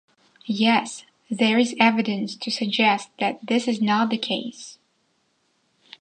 [0.47, 4.79] Yet, there is evidence to suggest that this is not the case.